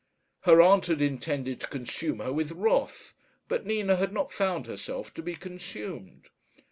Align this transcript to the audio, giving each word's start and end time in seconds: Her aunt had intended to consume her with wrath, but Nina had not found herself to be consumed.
Her 0.45 0.59
aunt 0.63 0.87
had 0.87 0.99
intended 0.99 1.59
to 1.61 1.67
consume 1.67 2.21
her 2.21 2.33
with 2.33 2.53
wrath, 2.53 3.13
but 3.47 3.67
Nina 3.67 3.97
had 3.97 4.11
not 4.11 4.31
found 4.33 4.65
herself 4.65 5.13
to 5.13 5.21
be 5.21 5.35
consumed. 5.35 6.31